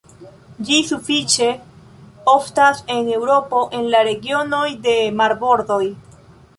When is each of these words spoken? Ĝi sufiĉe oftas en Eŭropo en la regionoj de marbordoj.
Ĝi 0.69 0.77
sufiĉe 0.91 1.49
oftas 2.35 2.83
en 2.97 3.13
Eŭropo 3.19 3.63
en 3.81 3.87
la 3.95 4.05
regionoj 4.11 4.67
de 4.89 4.99
marbordoj. 5.23 5.85